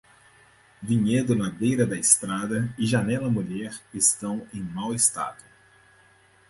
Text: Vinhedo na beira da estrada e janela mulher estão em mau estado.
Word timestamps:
Vinhedo 0.81 1.35
na 1.35 1.47
beira 1.51 1.85
da 1.85 1.95
estrada 1.95 2.73
e 2.75 2.87
janela 2.87 3.29
mulher 3.29 3.79
estão 3.93 4.47
em 4.51 4.59
mau 4.63 4.95
estado. 4.95 5.43